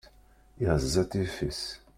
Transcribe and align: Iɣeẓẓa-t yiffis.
Iɣeẓẓa-t 0.63 1.11
yiffis. 1.21 1.63